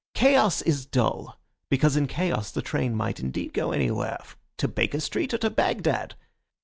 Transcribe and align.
Chaos 0.15 0.63
is 0.63 0.87
dull; 0.87 1.37
because 1.69 1.95
in 1.95 2.07
chaos 2.07 2.49
the 2.49 2.63
train 2.63 2.95
might 2.95 3.19
indeed 3.19 3.53
go 3.53 3.71
anywhere, 3.71 4.17
to 4.57 4.67
Baker 4.67 4.99
Street 4.99 5.31
or 5.31 5.37
to 5.37 5.51
Bagdad. 5.51 6.15